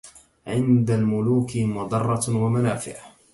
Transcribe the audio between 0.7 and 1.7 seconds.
الملوك